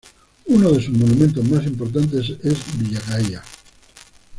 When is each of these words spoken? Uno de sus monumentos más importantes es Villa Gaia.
Uno 0.47 0.71
de 0.71 0.81
sus 0.83 0.97
monumentos 0.97 1.47
más 1.47 1.63
importantes 1.63 2.31
es 2.43 2.79
Villa 2.79 2.99
Gaia. 3.07 3.43